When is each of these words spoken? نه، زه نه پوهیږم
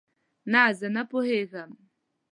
نه، 0.51 0.63
زه 0.77 0.87
نه 0.95 1.03
پوهیږم 1.11 1.71